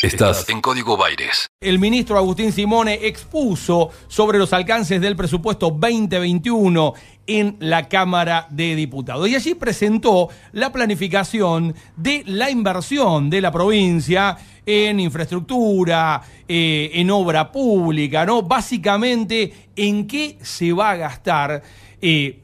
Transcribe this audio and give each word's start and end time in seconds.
Estás 0.00 0.48
en 0.48 0.60
Código 0.60 0.96
Baires. 0.96 1.48
El 1.60 1.80
ministro 1.80 2.16
Agustín 2.16 2.52
Simone 2.52 3.00
expuso 3.02 3.90
sobre 4.06 4.38
los 4.38 4.52
alcances 4.52 5.00
del 5.00 5.16
presupuesto 5.16 5.72
2021 5.72 6.94
en 7.26 7.56
la 7.58 7.88
Cámara 7.88 8.46
de 8.48 8.76
Diputados. 8.76 9.28
Y 9.28 9.34
allí 9.34 9.56
presentó 9.56 10.28
la 10.52 10.70
planificación 10.70 11.74
de 11.96 12.22
la 12.26 12.48
inversión 12.48 13.28
de 13.28 13.40
la 13.40 13.50
provincia 13.50 14.38
en 14.64 15.00
infraestructura, 15.00 16.22
eh, 16.46 16.90
en 16.94 17.10
obra 17.10 17.50
pública, 17.50 18.24
¿no? 18.24 18.42
Básicamente, 18.42 19.70
en 19.74 20.06
qué 20.06 20.38
se 20.42 20.72
va 20.72 20.90
a 20.90 20.96
gastar. 20.96 21.60
Eh, 22.00 22.38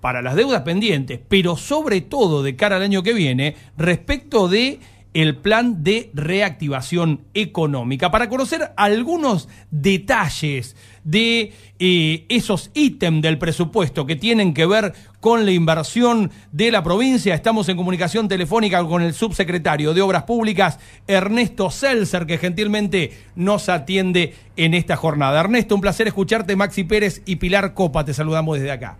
para 0.00 0.20
las 0.20 0.34
deudas 0.34 0.60
pendientes, 0.60 1.18
pero 1.28 1.56
sobre 1.56 2.02
todo 2.02 2.42
de 2.42 2.56
cara 2.56 2.76
al 2.76 2.82
año 2.82 3.02
que 3.02 3.14
viene, 3.14 3.56
respecto 3.78 4.48
de 4.48 4.78
el 5.14 5.36
plan 5.36 5.84
de 5.84 6.10
reactivación 6.12 7.22
económica. 7.34 8.10
Para 8.10 8.28
conocer 8.28 8.72
algunos 8.76 9.48
detalles 9.70 10.76
de 11.04 11.52
eh, 11.78 12.26
esos 12.28 12.70
ítems 12.74 13.22
del 13.22 13.38
presupuesto 13.38 14.06
que 14.06 14.16
tienen 14.16 14.52
que 14.52 14.66
ver 14.66 14.92
con 15.20 15.44
la 15.44 15.52
inversión 15.52 16.32
de 16.50 16.72
la 16.72 16.82
provincia, 16.82 17.34
estamos 17.34 17.68
en 17.68 17.76
comunicación 17.76 18.26
telefónica 18.28 18.84
con 18.84 19.02
el 19.02 19.14
subsecretario 19.14 19.94
de 19.94 20.02
Obras 20.02 20.24
Públicas, 20.24 20.80
Ernesto 21.06 21.70
Seltzer, 21.70 22.26
que 22.26 22.38
gentilmente 22.38 23.12
nos 23.36 23.68
atiende 23.68 24.34
en 24.56 24.74
esta 24.74 24.96
jornada. 24.96 25.40
Ernesto, 25.40 25.76
un 25.76 25.80
placer 25.80 26.08
escucharte, 26.08 26.56
Maxi 26.56 26.84
Pérez 26.84 27.22
y 27.24 27.36
Pilar 27.36 27.72
Copa, 27.72 28.04
te 28.04 28.12
saludamos 28.12 28.58
desde 28.58 28.72
acá. 28.72 28.98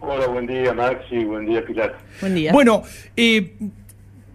Hola, 0.00 0.28
buen 0.28 0.46
día 0.46 0.72
Maxi, 0.72 1.24
buen 1.24 1.46
día 1.46 1.64
Pilar. 1.64 1.96
Buen 2.20 2.34
día. 2.34 2.52
Bueno, 2.52 2.82
eh, 3.16 3.54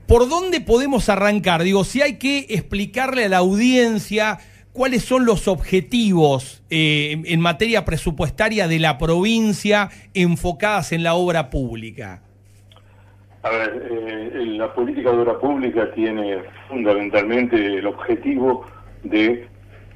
¿Por 0.08 0.28
dónde 0.30 0.60
podemos 0.62 1.10
arrancar? 1.10 1.64
Digo, 1.64 1.84
si 1.84 2.02
hay 2.02 2.18
que 2.18 2.46
explicarle 2.50 3.26
a 3.26 3.30
la 3.30 3.38
audiencia 3.38 4.40
cuáles 4.74 5.04
son 5.04 5.26
los 5.26 5.48
objetivos 5.48 6.64
eh, 6.70 7.22
en 7.26 7.40
materia 7.40 7.86
presupuestaria 7.86 8.68
de 8.68 8.80
la 8.80 8.98
provincia 8.98 9.90
enfocadas 10.14 10.92
en 10.92 11.04
la 11.04 11.14
obra 11.14 11.50
pública. 11.50 12.22
A 13.44 13.50
ver, 13.50 13.88
eh, 13.92 14.46
la 14.58 14.74
política 14.74 15.12
de 15.12 15.18
obra 15.18 15.40
pública 15.40 15.92
tiene 15.94 16.40
fundamentalmente 16.68 17.56
el 17.56 17.86
objetivo 17.86 18.66
de 19.04 19.48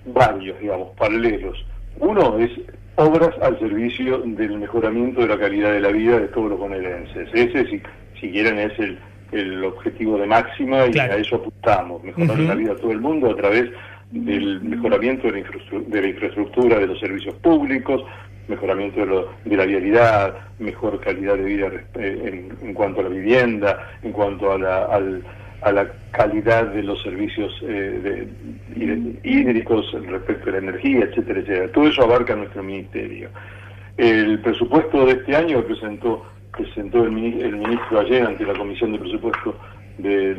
varios, 0.05 0.59
digamos, 0.59 0.89
paralelos. 0.97 1.66
Uno 1.99 2.38
es 2.38 2.52
obras 2.95 3.33
al 3.42 3.59
servicio 3.59 4.19
del 4.19 4.58
mejoramiento 4.58 5.21
de 5.21 5.27
la 5.27 5.39
calidad 5.39 5.71
de 5.71 5.81
la 5.81 5.89
vida 5.89 6.19
de 6.19 6.27
todos 6.27 6.49
los 6.49 6.59
bonaerenses. 6.59 7.30
Ese, 7.33 7.66
si, 7.67 7.81
si 8.19 8.31
quieren, 8.31 8.59
es 8.59 8.77
el, 8.80 8.99
el 9.31 9.64
objetivo 9.64 10.17
de 10.17 10.28
máxima 10.28 10.86
y 10.88 10.97
a 10.97 11.16
eso 11.17 11.38
apuntamos, 11.38 12.03
mejorar 12.03 12.39
la 12.39 12.56
vida 12.56 12.73
de 12.73 12.80
todo 12.80 12.92
el 12.92 13.02
mundo 13.02 13.31
a 13.31 13.36
través 13.36 13.70
del 14.11 14.61
mejoramiento 14.61 15.28
de 15.28 15.33
la, 16.02 16.08
infraestructura, 16.08 16.80
de 16.80 16.88
los 16.88 17.00
servicios 17.00 17.36
públicos, 17.36 18.03
mejoramiento 18.48 19.28
de, 19.44 19.58
la 19.58 19.66
vialidad, 19.66 20.36
mejor 20.59 21.00
calidad 21.02 21.36
de 21.36 21.44
vida 21.44 21.72
eh, 21.95 22.50
en, 22.61 22.73
cuanto 22.73 23.02
a 23.02 23.03
la 23.03 23.09
vivienda, 23.09 23.89
en 24.03 24.14
cuanto 24.14 24.53
a 24.53 24.58
la, 24.58 24.86
a 25.61 25.72
la 25.72 25.92
calidad 26.11 26.67
de 26.67 26.83
los 26.83 27.02
servicios 27.02 27.53
eh, 27.64 28.28
hídricos 29.23 29.92
respecto 30.08 30.50
a 30.50 30.53
la 30.53 30.59
energía, 30.59 31.05
etcétera, 31.05 31.39
etcétera. 31.42 31.72
Todo 31.73 31.88
eso 31.88 32.03
abarca 32.03 32.36
nuestro 32.36 32.64
ministerio. 32.64 33.30
El 33.98 34.39
presupuesto 34.39 35.05
de 35.05 35.14
este 35.14 35.36
año 35.36 35.64
presentó 35.64 36.23
presentó 36.58 37.03
el, 37.03 37.11
ministro 37.11 38.00
ayer 38.00 38.25
ante 38.25 38.45
la 38.45 38.53
Comisión 38.53 38.91
de 38.94 39.00
Presupuesto 39.00 39.55
de, 39.97 40.36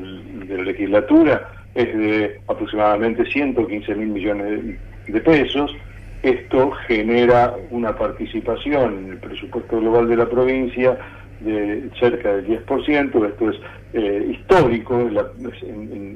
la 0.48 0.62
legislatura 0.62 1.48
es 1.74 1.96
de 1.96 2.40
aproximadamente 2.48 3.24
115 3.24 3.94
mil 3.94 4.08
millones 4.08 4.78
de, 5.06 5.20
pesos. 5.20 5.74
Esto 6.22 6.72
genera 6.86 7.54
una 7.70 7.96
participación 7.96 8.98
en 8.98 9.10
el 9.12 9.18
presupuesto 9.18 9.80
global 9.80 10.08
de 10.08 10.16
la 10.16 10.28
provincia 10.28 10.98
de 11.40 11.88
cerca 12.00 12.34
del 12.34 12.64
10%, 12.66 13.28
esto 13.28 13.50
es 13.50 13.56
eh, 13.92 14.26
histórico, 14.32 15.08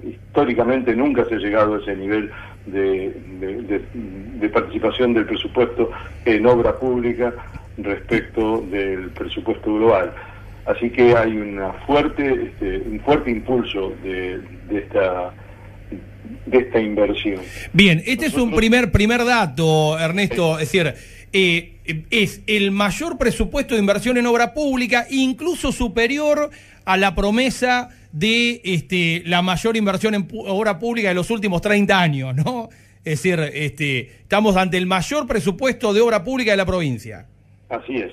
históricamente 0.03 0.97
nunca 0.97 1.25
se 1.27 1.37
ha 1.37 1.39
llegado 1.39 1.77
a 1.77 1.79
ese 1.79 1.95
nivel 1.97 2.29
de, 2.67 4.51
participación 4.53 5.15
del 5.15 5.27
presupuesto 5.27 5.91
en 6.25 6.45
obra 6.47 6.75
pública 6.75 7.33
respecto 7.85 8.61
del 8.71 9.11
presupuesto 9.11 9.75
global. 9.75 10.13
Así 10.67 10.91
que 10.91 11.17
hay 11.17 11.37
una 11.37 11.73
fuerte, 11.87 12.45
este, 12.47 12.79
un 12.89 13.01
fuerte 13.01 13.31
impulso 13.31 13.93
de, 14.03 14.41
esta 14.71 15.35
de 16.47 16.59
esta 16.59 16.81
inversión. 16.81 17.41
Bien, 17.73 18.03
este 18.07 18.27
es 18.27 18.35
un 18.35 18.55
primer 18.55 18.93
primer 18.93 19.25
dato, 19.25 19.99
Ernesto, 19.99 20.59
es 20.59 20.71
decir, 20.71 20.95
eh, 21.33 22.05
es 22.11 22.43
el 22.47 22.71
mayor 22.71 23.19
presupuesto 23.19 23.75
de 23.75 23.81
inversión 23.81 24.17
en 24.19 24.27
obra 24.27 24.55
pública, 24.55 25.07
incluso 25.11 25.73
superior 25.73 26.51
a 26.85 26.97
la 26.97 27.15
promesa 27.15 27.89
de 28.13 28.61
este, 28.65 29.23
la 29.27 29.43
mayor 29.43 29.77
inversión 29.77 30.15
en 30.15 30.29
obra 30.33 30.79
pública 30.79 31.09
de 31.09 31.15
los 31.15 31.31
últimos 31.31 31.61
30 31.61 32.01
años, 32.01 32.35
¿no? 32.37 32.69
Es 33.05 33.23
decir, 33.23 33.41
este, 33.41 34.01
estamos 34.21 34.57
ante 34.57 34.77
el 34.77 34.87
mayor 34.87 35.27
presupuesto 35.27 35.93
de 35.93 36.01
obra 36.01 36.23
pública 36.23 36.53
de 36.53 36.57
la 36.57 36.67
provincia. 36.67 37.27
Así 37.73 37.97
es. 37.97 38.13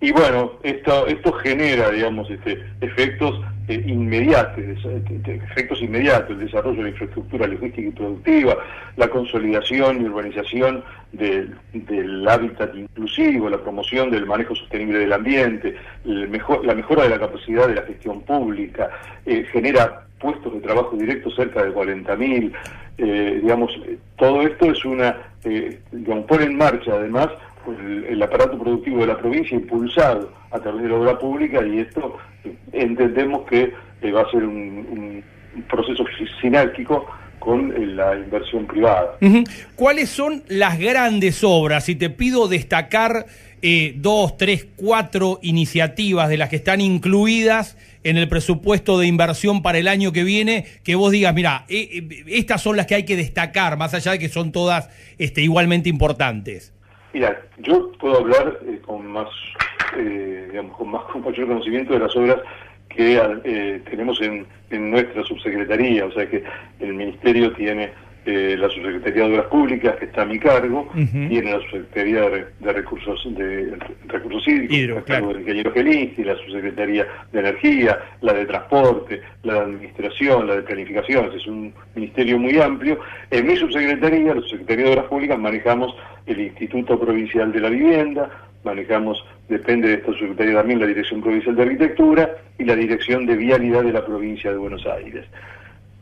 Y 0.00 0.12
bueno, 0.12 0.52
esto, 0.62 1.06
esto 1.06 1.32
genera, 1.32 1.90
digamos, 1.90 2.28
este, 2.30 2.64
efectos 2.80 3.40
eh, 3.68 3.82
inmediatos, 3.86 4.64
efectos 5.24 5.80
inmediatos, 5.80 6.30
el 6.30 6.46
desarrollo 6.46 6.82
de 6.82 6.90
infraestructura 6.90 7.46
logística 7.46 7.88
y 7.88 7.90
productiva, 7.90 8.56
la 8.96 9.08
consolidación 9.08 10.00
y 10.00 10.04
urbanización 10.04 10.82
del, 11.12 11.56
hábitat 12.28 12.74
inclusivo, 12.74 13.48
la 13.48 13.58
promoción 13.58 14.10
del 14.10 14.26
manejo 14.26 14.54
sostenible 14.54 15.00
del 15.00 15.12
ambiente, 15.12 15.76
la 16.04 16.74
mejora 16.74 17.04
de 17.04 17.08
la 17.08 17.18
capacidad 17.18 17.68
de 17.68 17.76
la 17.76 17.82
gestión 17.82 18.22
pública, 18.22 18.90
eh, 19.26 19.44
genera 19.52 20.06
puestos 20.18 20.52
de 20.52 20.60
trabajo 20.60 20.96
directos 20.96 21.34
cerca 21.34 21.62
de 21.64 21.72
40.000, 21.72 22.52
eh, 22.98 23.40
digamos, 23.42 23.72
todo 24.16 24.42
esto 24.42 24.66
es 24.66 24.84
una, 24.84 25.16
eh, 25.44 25.80
digamos, 25.90 26.26
pone 26.26 26.44
en 26.44 26.56
marcha 26.56 26.92
además 26.92 27.28
el, 27.68 28.22
aparato 28.22 28.58
productivo 28.58 29.00
de 29.00 29.06
la 29.06 29.18
provincia 29.18 29.56
impulsado 29.56 30.32
a 30.50 30.58
través 30.58 30.82
de 30.82 30.88
la 30.88 30.96
obra 30.96 31.18
pública 31.18 31.64
y 31.66 31.80
esto 31.80 32.16
entendemos 32.72 33.46
que 33.48 33.72
eh, 34.02 34.10
va 34.10 34.22
a 34.22 34.30
ser 34.30 34.44
un, 34.44 35.22
proceso 35.68 36.04
sinérgico 36.40 37.06
con 37.38 37.72
eh, 37.72 37.86
la 37.86 38.16
inversión 38.16 38.66
privada. 38.66 39.18
¿Cuáles 39.76 40.08
son 40.08 40.42
las 40.48 40.78
grandes 40.78 41.44
obras? 41.44 41.84
Si 41.84 41.94
te 41.94 42.08
pido 42.08 42.48
destacar 42.48 43.26
eh, 43.60 43.94
dos, 43.96 44.36
tres, 44.38 44.66
cuatro 44.76 45.38
iniciativas 45.42 46.28
de 46.30 46.38
las 46.38 46.48
que 46.48 46.56
están 46.56 46.80
incluidas 46.80 47.76
en 48.02 48.16
el 48.16 48.28
presupuesto 48.28 48.98
de 48.98 49.06
inversión 49.06 49.62
para 49.62 49.78
el 49.78 49.88
año 49.88 50.10
que 50.12 50.24
viene, 50.24 50.64
que 50.82 50.94
vos 50.94 51.12
digas, 51.12 51.34
mira, 51.34 51.66
estas 51.68 52.62
son 52.62 52.76
las 52.76 52.86
que 52.86 52.96
hay 52.96 53.04
que 53.04 53.16
destacar, 53.16 53.76
más 53.76 53.94
allá 53.94 54.12
de 54.12 54.18
que 54.18 54.28
son 54.28 54.50
todas 54.50 54.88
este, 55.18 55.42
igualmente 55.42 55.88
importantes. 55.88 56.72
Mira, 57.12 57.42
yo 57.58 57.92
puedo 57.92 58.18
hablar 58.18 58.58
eh, 58.66 58.80
con 58.84 59.06
más, 59.06 59.28
eh, 59.96 60.48
digamos, 60.50 60.76
con 60.76 60.90
más 60.90 61.02
con 61.12 61.22
mayor 61.22 61.46
conocimiento 61.46 61.92
de 61.92 61.98
las 61.98 62.16
obras 62.16 62.38
que 62.88 63.16
eh, 63.44 63.82
tenemos 63.88 64.20
en, 64.20 64.46
en, 64.70 64.90
nuestra 64.90 65.22
subsecretaría, 65.24 66.04
o 66.04 66.12
sea 66.12 66.28
que 66.28 66.44
el 66.80 66.92
ministerio 66.92 67.52
tiene 67.54 67.90
eh, 68.24 68.56
la 68.56 68.68
subsecretaría 68.68 69.24
de 69.24 69.34
Obras 69.34 69.46
Públicas, 69.46 69.96
que 69.96 70.04
está 70.04 70.22
a 70.22 70.26
mi 70.26 70.38
cargo, 70.38 70.88
tiene 70.94 71.50
la 71.50 71.58
subsecretaría 71.60 72.20
de, 72.30 72.72
Recursos 72.72 73.26
de 73.34 73.76
Recursos 74.06 74.46
Hídricos, 74.46 75.02
cargo 75.04 75.28
del 75.28 75.40
ingeniero 75.40 75.72
Gelinski, 75.72 76.22
la 76.22 76.36
subsecretaría 76.36 77.06
de 77.32 77.40
Energía, 77.40 77.98
la 78.20 78.32
de 78.32 78.46
Transporte, 78.46 79.22
la 79.42 79.54
de 79.54 79.60
Administración, 79.60 80.46
la 80.46 80.56
de 80.56 80.62
Planificación, 80.62 81.32
es 81.34 81.46
un 81.48 81.74
ministerio 81.96 82.38
muy 82.38 82.60
amplio. 82.60 83.00
En 83.30 83.44
mi 83.44 83.56
subsecretaría, 83.56 84.34
la 84.34 84.40
subsecretaría 84.42 84.84
de 84.84 84.92
Obras 84.92 85.06
Públicas, 85.06 85.38
manejamos 85.38 85.92
el 86.26 86.40
Instituto 86.40 87.00
Provincial 87.00 87.50
de 87.50 87.60
la 87.60 87.70
Vivienda, 87.70 88.30
manejamos, 88.62 89.24
depende 89.48 89.88
de 89.88 89.94
esta 89.94 90.12
subsecretaría 90.12 90.54
también, 90.54 90.78
la 90.78 90.86
Dirección 90.86 91.20
Provincial 91.20 91.56
de 91.56 91.62
Arquitectura 91.62 92.36
y 92.58 92.64
la 92.64 92.76
Dirección 92.76 93.26
de 93.26 93.36
Vialidad 93.36 93.82
de 93.82 93.92
la 93.92 94.06
Provincia 94.06 94.52
de 94.52 94.58
Buenos 94.58 94.86
Aires. 94.86 95.26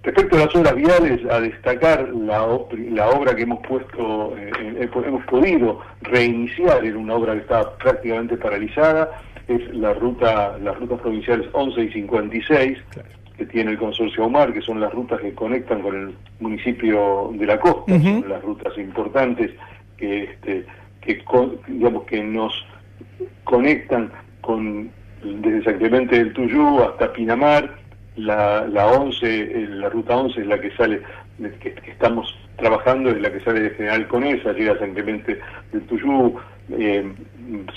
Respecto 0.02 0.36
a 0.36 0.46
las 0.46 0.56
obras 0.56 0.74
viales, 0.76 1.20
a 1.30 1.40
destacar 1.40 2.08
la, 2.14 2.42
obra 2.44 3.36
que 3.36 3.42
hemos 3.42 3.60
puesto, 3.66 4.34
eh, 4.38 4.50
eh, 4.80 4.88
hemos 5.06 5.24
podido 5.26 5.80
reiniciar 6.00 6.82
en 6.84 6.96
una 6.96 7.14
obra 7.14 7.34
que 7.34 7.40
estaba 7.40 7.76
prácticamente 7.76 8.38
paralizada, 8.38 9.10
es 9.46 9.74
la 9.74 9.92
ruta, 9.92 10.56
las 10.58 10.78
rutas 10.78 11.00
provinciales 11.00 11.48
11 11.52 11.82
y 11.82 11.92
56, 11.92 12.78
que 13.36 13.46
tiene 13.46 13.72
el 13.72 13.78
consorcio 13.78 14.24
OMAR, 14.24 14.54
que 14.54 14.62
son 14.62 14.80
las 14.80 14.92
rutas 14.94 15.20
que 15.20 15.34
conectan 15.34 15.82
con 15.82 15.94
el 15.94 16.14
municipio 16.40 17.30
de 17.34 17.46
la 17.46 17.60
costa, 17.60 18.00
son 18.00 18.26
las 18.26 18.42
rutas 18.42 18.76
importantes 18.78 19.50
que, 19.98 20.24
este, 20.24 20.64
que, 21.02 21.22
digamos, 21.68 22.04
que 22.04 22.22
nos 22.22 22.54
conectan 23.44 24.10
con 24.40 24.90
desde 25.22 25.64
San 25.64 25.78
Clemente 25.78 26.16
del 26.16 26.32
Tuyú 26.32 26.82
hasta 26.82 27.12
Pinamar, 27.12 27.79
la, 28.16 28.66
la 28.66 28.86
11, 28.86 29.68
la 29.70 29.88
ruta 29.88 30.16
11 30.16 30.40
es 30.40 30.46
la 30.46 30.60
que 30.60 30.70
sale, 30.76 31.02
que, 31.60 31.74
estamos 31.86 32.36
trabajando, 32.56 33.10
es 33.10 33.20
la 33.20 33.32
que 33.32 33.40
sale 33.40 33.60
de 33.60 33.70
General 33.70 34.06
Conesa, 34.08 34.52
llega 34.52 34.72
a 34.72 34.78
San 34.78 34.92
Clemente 34.92 35.40
del 35.72 35.82
Tuyú, 35.82 36.36
eh, 36.70 37.12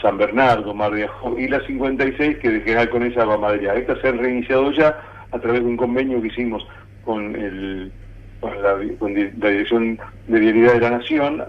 San 0.01 0.17
Bernardo, 0.17 0.73
Mar 0.73 0.91
de 0.91 1.05
Ajó, 1.05 1.37
y 1.37 1.47
la 1.47 1.65
56 1.65 2.37
que 2.39 2.49
de 2.49 2.61
General 2.61 2.89
Conesa 2.89 3.25
va 3.25 3.35
a 3.35 3.37
Madrid. 3.37 3.69
Esta 3.75 3.99
se 4.01 4.07
ha 4.09 4.11
reiniciado 4.11 4.71
ya 4.71 4.99
a 5.31 5.39
través 5.39 5.61
de 5.61 5.67
un 5.67 5.77
convenio 5.77 6.21
que 6.21 6.27
hicimos 6.27 6.65
con, 7.05 7.35
el, 7.35 7.91
con, 8.39 8.61
la, 8.61 8.77
Dirección 8.77 9.99
de 10.27 10.39
Vialidad 10.39 10.73
de 10.73 10.79
la 10.81 10.89
Nación, 10.91 11.43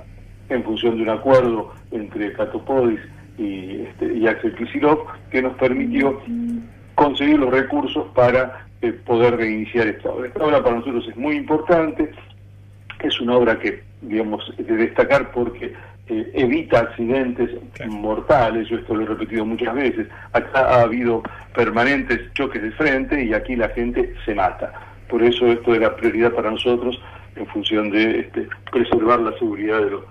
en 0.48 0.62
función 0.62 0.96
de 0.96 1.02
un 1.02 1.10
acuerdo 1.10 1.72
entre 1.90 2.32
Catopodis 2.34 3.00
y, 3.38 3.81
este, 3.82 4.14
y 4.14 4.26
Axel 4.26 4.54
Kisilov, 4.54 5.06
que 5.31 5.42
nos 5.42 5.54
permitió 5.56 6.20
conseguir 6.94 7.38
los 7.38 7.50
recursos 7.50 8.06
para 8.14 8.66
eh, 8.84 8.92
poder 8.92 9.36
reiniciar 9.36 9.86
esta 9.86 10.10
obra. 10.10 10.28
Esta 10.28 10.44
obra 10.44 10.62
para 10.62 10.76
nosotros 10.76 11.06
es 11.08 11.16
muy 11.16 11.36
importante, 11.36 12.10
es 13.02 13.20
una 13.20 13.36
obra 13.36 13.58
que, 13.58 13.82
digamos, 14.02 14.52
de 14.58 14.76
destacar 14.76 15.31
porque 15.32 15.72
eh, 16.06 16.31
evita 16.34 16.81
accidentes 16.81 17.50
mortales, 17.86 18.69
yo 18.69 18.76
esto 18.76 18.94
lo 18.94 19.04
he 19.04 19.06
repetido 19.06 19.46
muchas 19.46 19.75
veces, 19.75 20.06
acá 20.34 20.60
ha 20.60 20.82
habido 20.82 21.22
permanentes 21.54 22.20
choques 22.34 22.60
de 22.60 22.72
frente 22.72 23.25
y 23.25 23.32
aquí 23.32 23.56
la 23.56 23.70
gente 23.70 24.12
se 24.26 24.34
mata. 24.34 24.70
Por 25.08 25.22
eso 25.22 25.46
esto 25.46 25.75
era 25.75 25.96
prioridad 25.96 26.32
para 26.32 26.50
nosotros 26.50 27.00
en 27.36 27.46
función 27.46 27.90
de 27.90 28.20
este, 28.20 28.48
preservar 28.70 29.20
la 29.20 29.32
seguridad 29.38 29.82
de 29.82 29.90
los 29.92 30.04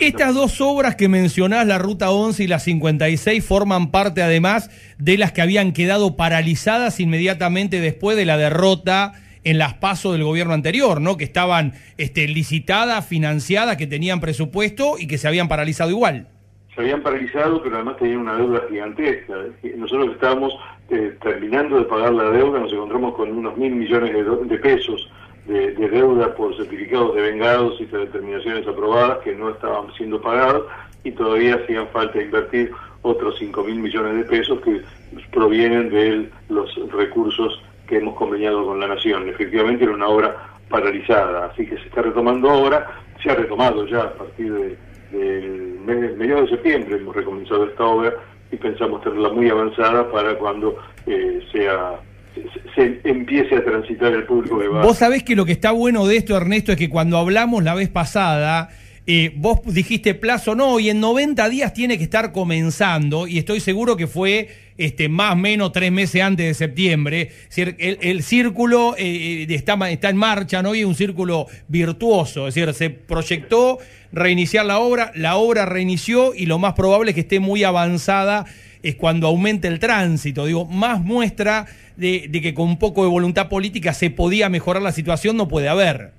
estas 0.00 0.34
dos 0.34 0.60
obras 0.60 0.96
que 0.96 1.08
mencionás, 1.08 1.66
la 1.66 1.78
Ruta 1.78 2.10
11 2.10 2.44
y 2.44 2.46
la 2.46 2.58
56, 2.58 3.44
forman 3.44 3.90
parte 3.90 4.22
además 4.22 4.70
de 4.98 5.18
las 5.18 5.32
que 5.32 5.42
habían 5.42 5.72
quedado 5.72 6.16
paralizadas 6.16 7.00
inmediatamente 7.00 7.80
después 7.80 8.16
de 8.16 8.24
la 8.24 8.36
derrota 8.36 9.14
en 9.44 9.58
las 9.58 9.74
pasos 9.74 10.12
del 10.12 10.24
gobierno 10.24 10.54
anterior, 10.54 11.00
¿no? 11.00 11.16
Que 11.16 11.24
estaban 11.24 11.72
este, 11.98 12.28
licitadas, 12.28 13.06
financiadas, 13.06 13.76
que 13.76 13.86
tenían 13.86 14.20
presupuesto 14.20 14.96
y 14.98 15.06
que 15.06 15.18
se 15.18 15.28
habían 15.28 15.48
paralizado 15.48 15.90
igual. 15.90 16.28
Se 16.74 16.80
habían 16.80 17.02
paralizado, 17.02 17.62
pero 17.62 17.76
además 17.76 17.96
tenían 17.98 18.18
una 18.18 18.36
deuda 18.36 18.62
gigantesca. 18.70 19.34
Nosotros 19.76 20.14
estábamos 20.14 20.54
eh, 20.90 21.16
terminando 21.22 21.78
de 21.78 21.84
pagar 21.84 22.12
la 22.12 22.30
deuda, 22.30 22.60
nos 22.60 22.72
encontramos 22.72 23.14
con 23.14 23.30
unos 23.30 23.56
mil 23.56 23.72
millones 23.72 24.14
de 24.48 24.58
pesos 24.58 25.10
de, 25.46 25.72
deuda 25.72 26.34
por 26.34 26.56
certificados 26.56 27.14
de 27.14 27.22
vengados 27.22 27.80
y 27.80 27.86
determinaciones 27.86 28.66
aprobadas 28.66 29.18
que 29.18 29.34
no 29.34 29.50
estaban 29.50 29.92
siendo 29.94 30.20
pagados 30.20 30.66
y 31.04 31.12
todavía 31.12 31.56
hacían 31.56 31.88
falta 31.88 32.22
invertir 32.22 32.72
otros 33.02 33.36
5 33.38 33.64
mil 33.64 33.80
millones 33.80 34.16
de 34.16 34.24
pesos 34.24 34.60
que 34.60 34.82
provienen 35.32 35.90
de 35.90 36.30
los 36.48 36.74
recursos 36.92 37.60
que 37.88 37.98
hemos 37.98 38.14
conveniado 38.14 38.64
con 38.64 38.78
la 38.78 38.86
Nación. 38.86 39.28
Efectivamente 39.28 39.84
era 39.84 39.92
una 39.92 40.06
obra 40.06 40.36
paralizada, 40.68 41.46
así 41.46 41.66
que 41.66 41.76
se 41.76 41.88
está 41.88 42.02
retomando 42.02 42.48
ahora, 42.48 42.86
se 43.22 43.30
ha 43.30 43.34
retomado 43.34 43.86
ya 43.86 44.02
a 44.02 44.12
partir 44.14 44.52
del 44.52 44.78
de, 45.10 46.16
de 46.16 46.48
septiembre, 46.48 46.96
hemos 46.96 47.14
recomenzado 47.14 47.64
esta 47.64 47.84
obra 47.84 48.14
y 48.50 48.56
pensamos 48.56 49.02
tenerla 49.02 49.30
muy 49.30 49.50
avanzada 49.50 50.10
para 50.10 50.38
cuando 50.38 50.78
eh, 51.06 51.40
sea 51.52 51.98
se 52.74 53.00
empiece 53.04 53.56
a 53.56 53.64
transitar 53.64 54.12
el 54.12 54.24
público 54.24 54.58
que 54.58 54.68
va. 54.68 54.82
Vos 54.82 54.98
sabés 54.98 55.22
que 55.22 55.36
lo 55.36 55.44
que 55.44 55.52
está 55.52 55.72
bueno 55.72 56.06
de 56.06 56.16
esto, 56.16 56.36
Ernesto, 56.36 56.72
es 56.72 56.78
que 56.78 56.88
cuando 56.88 57.18
hablamos 57.18 57.62
la 57.62 57.74
vez 57.74 57.88
pasada, 57.88 58.70
eh, 59.06 59.32
vos 59.34 59.60
dijiste 59.66 60.14
plazo 60.14 60.54
no, 60.54 60.78
y 60.78 60.88
en 60.88 61.00
90 61.00 61.48
días 61.48 61.74
tiene 61.74 61.98
que 61.98 62.04
estar 62.04 62.32
comenzando, 62.32 63.26
y 63.26 63.38
estoy 63.38 63.58
seguro 63.58 63.96
que 63.96 64.06
fue 64.06 64.48
este, 64.78 65.08
más 65.08 65.32
o 65.32 65.36
menos 65.36 65.72
tres 65.72 65.90
meses 65.90 66.22
antes 66.22 66.46
de 66.46 66.54
septiembre. 66.54 67.30
El, 67.56 67.98
el 68.00 68.22
círculo 68.22 68.94
eh, 68.96 69.46
eh, 69.48 69.54
está, 69.54 69.74
está 69.90 70.08
en 70.08 70.16
marcha, 70.16 70.62
¿no? 70.62 70.74
Y 70.74 70.80
es 70.80 70.86
un 70.86 70.94
círculo 70.94 71.46
virtuoso, 71.68 72.46
es 72.46 72.54
decir, 72.54 72.72
se 72.74 72.90
proyectó 72.90 73.78
reiniciar 74.12 74.66
la 74.66 74.78
obra, 74.78 75.10
la 75.14 75.36
obra 75.36 75.66
reinició 75.66 76.34
y 76.34 76.46
lo 76.46 76.58
más 76.58 76.74
probable 76.74 77.10
es 77.10 77.14
que 77.14 77.22
esté 77.22 77.40
muy 77.40 77.64
avanzada 77.64 78.46
es 78.82 78.96
cuando 78.96 79.26
aumente 79.26 79.68
el 79.68 79.78
tránsito. 79.78 80.46
Digo, 80.46 80.64
más 80.66 81.00
muestra 81.00 81.66
de, 81.96 82.28
que 82.30 82.54
con 82.54 82.68
un 82.68 82.78
poco 82.78 83.04
de 83.04 83.10
voluntad 83.10 83.48
política 83.48 83.92
se 83.92 84.10
podía 84.10 84.48
mejorar 84.48 84.82
la 84.82 84.92
situación 84.92 85.36
no 85.36 85.48
puede 85.48 85.68
haber. 85.68 86.10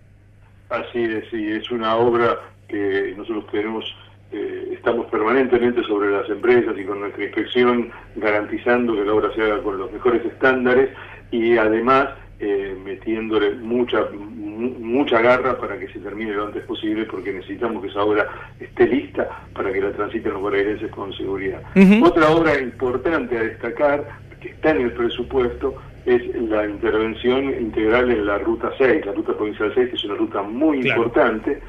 Así 0.69 1.03
es, 1.03 1.25
sí, 1.29 1.51
es 1.51 1.69
una 1.71 1.95
obra 1.95 2.39
que 2.67 3.13
nosotros 3.15 3.45
tenemos, 3.51 3.85
eh, 4.31 4.71
estamos 4.73 5.05
permanentemente 5.07 5.83
sobre 5.83 6.11
las 6.11 6.27
empresas 6.29 6.75
y 6.77 6.83
con 6.83 7.01
nuestra 7.01 7.23
inspección 7.23 7.91
garantizando 8.15 8.95
que 8.95 9.05
la 9.05 9.13
obra 9.13 9.33
se 9.35 9.41
haga 9.43 9.61
con 9.61 9.77
los 9.77 9.91
mejores 9.91 10.25
estándares 10.25 10.89
y 11.31 11.57
además 11.57 12.09
eh, 12.45 12.75
metiéndole 12.83 13.55
mucha 13.55 14.05
mucha 14.11 15.21
garra 15.21 15.57
para 15.57 15.79
que 15.79 15.87
se 15.87 15.99
termine 15.99 16.33
lo 16.33 16.47
antes 16.47 16.63
posible 16.63 17.05
porque 17.05 17.31
necesitamos 17.31 17.81
que 17.81 17.89
esa 17.89 18.03
obra 18.03 18.27
esté 18.59 18.85
lista 18.85 19.45
para 19.53 19.71
que 19.71 19.81
la 19.81 19.91
transiten 19.93 20.33
los 20.33 20.41
bonaerenses 20.41 20.91
con 20.91 21.13
seguridad. 21.13 21.61
Otra 22.03 22.29
obra 22.29 22.59
importante 22.59 23.37
a 23.37 23.43
destacar 23.43 24.05
que 24.41 24.49
está 24.49 24.71
en 24.71 24.81
el 24.81 24.91
presupuesto 24.91 25.75
es 26.05 26.21
la 26.35 26.65
intervención 26.65 27.45
integral 27.45 28.11
en 28.11 28.25
la 28.25 28.37
Ruta 28.39 28.71
6, 28.77 29.05
la 29.05 29.13
Ruta 29.13 29.33
Provincial 29.33 29.71
6, 29.73 29.89
que 29.89 29.95
es 29.95 30.03
una 30.03 30.15
ruta 30.15 30.41
muy 30.41 30.85
importante, 30.85 31.61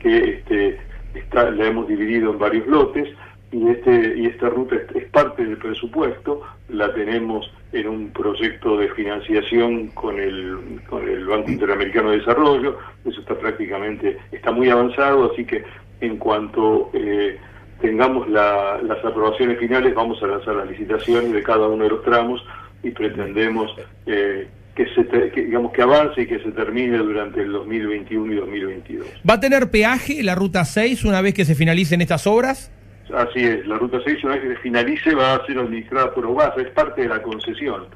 que 0.00 0.30
este, 0.30 0.78
está, 1.14 1.50
la 1.50 1.66
hemos 1.66 1.86
dividido 1.88 2.32
en 2.32 2.38
varios 2.38 2.66
lotes, 2.66 3.08
y, 3.52 3.68
este, 3.68 4.14
y 4.16 4.26
esta 4.26 4.48
ruta 4.48 4.76
es, 4.94 5.04
parte 5.10 5.44
del 5.44 5.58
presupuesto, 5.58 6.40
la 6.70 6.92
tenemos 6.94 7.52
en 7.72 7.86
un 7.86 8.10
proyecto 8.10 8.78
de 8.78 8.88
financiación 8.88 9.88
con 9.88 10.18
el, 10.18 10.80
con 10.88 11.06
el 11.06 11.26
Banco 11.26 11.50
Interamericano 11.50 12.10
de 12.10 12.18
Desarrollo, 12.18 12.78
eso 13.04 13.20
está 13.20 13.34
prácticamente, 13.34 14.16
está 14.32 14.50
muy 14.52 14.70
avanzado, 14.70 15.30
así 15.30 15.44
que 15.44 15.62
en 16.00 16.16
cuanto 16.16 16.90
eh, 16.94 17.38
tengamos 17.80 18.28
las 18.28 19.04
aprobaciones 19.04 19.58
finales 19.58 19.94
vamos 19.94 20.22
a 20.22 20.26
lanzar 20.26 20.56
las 20.56 20.70
licitaciones 20.70 21.32
de 21.32 21.42
cada 21.42 21.68
uno 21.68 21.84
de 21.84 21.90
los 21.90 22.02
tramos 22.02 22.42
y 22.82 22.90
pretendemos 22.90 23.70
eh, 24.06 24.48
que 24.74 24.86
se 24.94 25.02
digamos 25.42 25.72
que 25.72 25.82
avance 25.82 26.22
y 26.22 26.26
que 26.26 26.38
se 26.38 26.50
termine 26.52 26.96
durante 26.96 27.42
el 27.42 27.52
2021 27.52 28.32
y 28.32 28.36
2022. 28.36 29.06
¿Va 29.28 29.34
a 29.34 29.40
tener 29.40 29.70
peaje 29.70 30.22
la 30.22 30.34
ruta 30.34 30.64
6 30.64 31.04
una 31.04 31.20
vez 31.20 31.34
que 31.34 31.44
se 31.44 31.54
finalicen 31.54 32.00
estas 32.00 32.26
obras? 32.26 32.72
Así 33.14 33.44
es, 33.44 33.66
la 33.66 33.76
ruta 33.76 33.98
6 34.04 34.24
una 34.24 34.34
vez 34.34 34.42
que 34.42 34.48
se 34.54 34.60
finalice 34.62 35.14
va 35.14 35.34
a 35.34 35.46
ser 35.46 35.58
administrada 35.58 36.12
por 36.14 36.24
OBASA, 36.26 36.62
es 36.62 36.70
parte 36.70 37.02
de 37.02 37.08
la 37.08 37.22
concesión. 37.22 37.86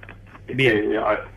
Bien. 0.48 0.92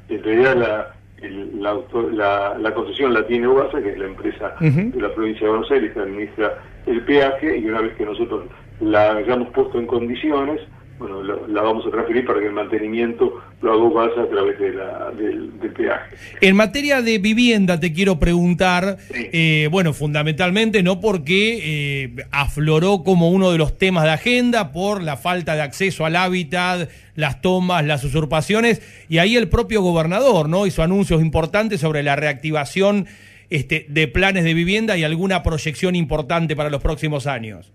Este, 0.10 0.16
en 0.16 0.24
realidad 0.24 0.94
la, 1.22 2.58
la, 2.58 2.74
concesión 2.74 3.14
la 3.14 3.26
tiene 3.26 3.48
OBASA, 3.48 3.82
que 3.82 3.92
es 3.92 3.98
la 3.98 4.06
empresa 4.06 4.56
de 4.60 5.02
la 5.02 5.14
provincia 5.14 5.46
de 5.46 5.50
Buenos 5.50 5.72
Aires 5.72 5.94
que 5.94 6.00
administra 6.00 6.58
el 6.86 7.02
peaje, 7.02 7.58
y 7.58 7.70
una 7.70 7.82
vez 7.82 7.96
que 7.96 8.06
nosotros 8.06 8.46
la 8.82 9.14
hayamos 9.14 9.50
puesto 9.50 9.80
en 9.80 9.88
condiciones, 9.88 10.62
bueno, 10.98 11.24
la, 11.24 11.62
vamos 11.62 11.86
a 11.86 11.92
transferir 11.92 12.26
para 12.26 12.40
que 12.40 12.48
el 12.48 12.54
mantenimiento 12.54 13.42
lo 13.62 13.88
OBASA 13.88 14.22
a 14.22 14.30
través 14.30 14.60
de 14.60 14.74
la, 14.74 15.12
del, 15.12 15.50
peaje. 15.76 16.16
En 16.42 16.56
materia 16.56 17.02
de 17.02 17.18
vivienda 17.18 17.80
te 17.80 17.94
quiero 17.94 18.20
preguntar, 18.20 18.98
eh, 19.12 19.68
bueno, 19.72 19.94
fundamentalmente 19.94 20.82
no 20.84 21.00
porque 21.00 21.60
eh, 21.62 22.26
afloró 22.32 23.04
como 23.04 23.30
uno 23.30 23.52
de 23.52 23.58
los 23.58 23.78
temas 23.78 24.06
de 24.06 24.12
agenda 24.12 24.72
por 24.72 25.04
la 25.04 25.18
falta 25.18 25.56
de 25.56 25.62
acceso 25.62 26.06
al 26.06 26.16
hábitat, 26.16 26.90
las 27.16 27.42
tomas, 27.42 27.86
las 27.86 28.04
usurpaciones, 28.04 28.82
y 29.10 29.18
ahí 29.18 29.36
el 29.36 29.50
propio 29.50 29.82
gobernador, 29.82 30.48
¿no? 30.48 30.66
Hizo 30.66 30.84
anuncios 30.84 31.22
importantes 31.22 31.82
sobre 31.82 32.04
la 32.04 32.16
reactivación 32.16 33.08
este, 33.50 33.86
de 33.90 34.08
planes 34.08 34.44
de 34.44 34.54
vivienda 34.54 34.98
y 34.98 35.04
alguna 35.04 35.44
proyección 35.44 35.96
importante 35.96 36.56
para 36.56 36.70
los 36.70 36.82
próximos 36.82 37.28
años. 37.28 37.72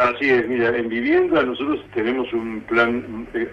Así 0.00 0.30
es, 0.30 0.48
mira, 0.48 0.74
en 0.74 0.88
vivienda 0.88 1.42
nosotros 1.42 1.84
tenemos 1.92 2.32
un 2.32 2.62
plan, 2.62 3.28
eh, 3.34 3.46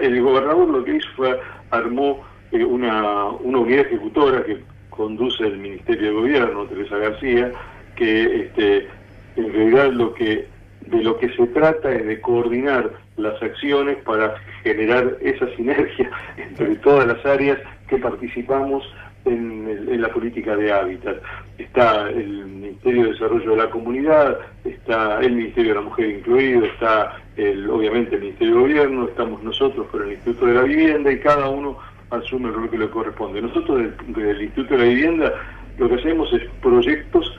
el 0.00 0.20
gobernador 0.20 0.68
lo 0.68 0.82
que 0.82 0.96
hizo 0.96 1.08
fue, 1.14 1.38
armó 1.70 2.24
eh, 2.50 2.64
una, 2.64 3.26
una 3.28 3.58
unidad 3.58 3.86
ejecutora 3.86 4.42
que 4.42 4.64
conduce 4.90 5.44
el 5.44 5.58
Ministerio 5.58 6.08
de 6.08 6.12
Gobierno, 6.12 6.64
Teresa 6.64 6.96
García, 6.96 7.52
que 7.94 8.46
este, 8.46 8.88
en 9.36 9.52
realidad 9.52 9.92
lo 9.92 10.12
que 10.14 10.48
de 10.86 11.04
lo 11.04 11.16
que 11.18 11.28
se 11.36 11.46
trata 11.46 11.92
es 11.92 12.04
de 12.04 12.20
coordinar 12.20 12.90
las 13.16 13.40
acciones 13.40 13.98
para 13.98 14.34
generar 14.64 15.18
esa 15.20 15.46
sinergia 15.54 16.10
entre 16.36 16.74
todas 16.76 17.06
las 17.06 17.24
áreas 17.24 17.58
que 17.86 17.98
participamos 17.98 18.82
en, 19.24 20.00
la 20.00 20.08
política 20.08 20.56
de 20.56 20.72
hábitat. 20.72 21.22
Está 21.58 22.10
el 22.10 22.46
Ministerio 22.46 23.04
de 23.04 23.12
Desarrollo 23.12 23.50
de 23.52 23.56
la 23.56 23.70
Comunidad, 23.70 24.38
está 24.64 25.20
el 25.20 25.32
Ministerio 25.32 25.74
de 25.74 25.80
la 25.80 25.86
Mujer 25.86 26.10
incluido, 26.10 26.64
está 26.64 27.16
el, 27.36 27.70
obviamente 27.70 28.16
el 28.16 28.22
Ministerio 28.22 28.54
de 28.54 28.60
Gobierno, 28.60 29.04
estamos 29.06 29.42
nosotros 29.42 29.86
con 29.88 30.02
el 30.02 30.12
Instituto 30.12 30.46
de 30.46 30.54
la 30.54 30.62
Vivienda 30.62 31.12
y 31.12 31.20
cada 31.20 31.48
uno 31.48 31.78
asume 32.10 32.48
el 32.48 32.54
rol 32.54 32.70
que 32.70 32.78
le 32.78 32.90
corresponde. 32.90 33.42
Nosotros 33.42 33.90
desde 34.08 34.30
el 34.30 34.42
Instituto 34.42 34.74
de 34.74 34.80
la 34.80 34.88
Vivienda 34.88 35.34
lo 35.78 35.88
que 35.88 35.94
hacemos 35.94 36.32
es 36.32 36.42
proyectos, 36.60 37.38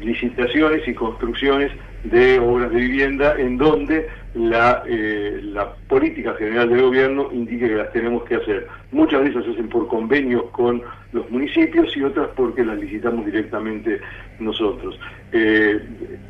licitaciones 0.00 0.86
y 0.86 0.94
construcciones 0.94 1.70
de 2.04 2.38
obras 2.40 2.70
de 2.70 2.80
vivienda 2.80 3.34
en 3.38 3.56
donde 3.56 4.08
la, 4.34 4.82
eh, 4.86 5.40
la 5.42 5.74
política 5.88 6.34
general 6.34 6.68
del 6.70 6.82
gobierno 6.82 7.28
indique 7.32 7.68
que 7.68 7.76
las 7.76 7.92
tenemos 7.92 8.24
que 8.24 8.36
hacer. 8.36 8.66
Muchas 8.90 9.22
de 9.22 9.30
esas 9.30 9.44
se 9.44 9.50
hacen 9.50 9.68
por 9.68 9.88
convenios 9.88 10.44
con 10.52 10.82
los 11.12 11.30
municipios 11.30 11.94
y 11.96 12.02
otras 12.02 12.28
porque 12.34 12.64
las 12.64 12.78
licitamos 12.78 13.26
directamente 13.26 14.00
nosotros. 14.38 14.98
Eh, 15.32 15.80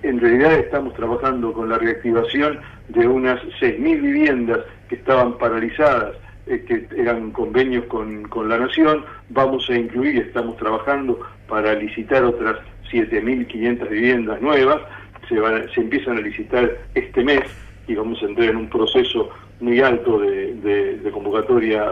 en 0.02 0.20
realidad 0.20 0.54
estamos 0.54 0.94
trabajando 0.94 1.52
con 1.52 1.68
la 1.68 1.78
reactivación 1.78 2.58
de 2.88 3.06
unas 3.06 3.40
6.000 3.60 4.00
viviendas 4.00 4.60
que 4.88 4.96
estaban 4.96 5.38
paralizadas 5.38 6.16
eh, 6.46 6.64
que 6.66 6.88
eran 7.00 7.30
convenios 7.30 7.84
con, 7.84 8.24
con 8.24 8.48
la 8.48 8.58
Nación, 8.58 9.04
vamos 9.28 9.70
a 9.70 9.74
incluir, 9.74 10.18
estamos 10.18 10.56
trabajando 10.56 11.20
para 11.48 11.72
licitar 11.74 12.24
otras 12.24 12.56
7.500 12.90 13.88
viviendas 13.88 14.42
nuevas, 14.42 14.80
se, 15.28 15.38
van, 15.38 15.68
se 15.72 15.82
empiezan 15.82 16.18
a 16.18 16.20
licitar 16.20 16.78
este 16.94 17.22
mes 17.22 17.42
y 17.86 17.94
vamos 17.94 18.22
a 18.22 18.26
entrar 18.26 18.48
en 18.48 18.56
un 18.56 18.68
proceso 18.68 19.30
muy 19.60 19.80
alto 19.80 20.18
de, 20.18 21.10
convocatoria 21.12 21.84